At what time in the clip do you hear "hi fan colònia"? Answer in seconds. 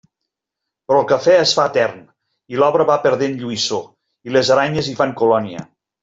4.95-5.67